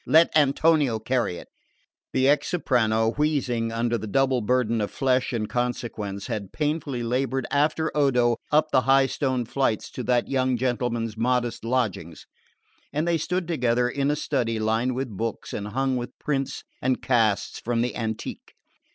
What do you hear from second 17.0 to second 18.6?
casts from the antique.